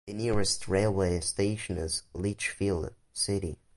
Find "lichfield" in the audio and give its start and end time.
2.15-2.95